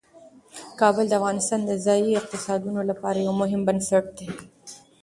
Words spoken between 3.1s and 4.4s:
یو مهم بنسټ دی.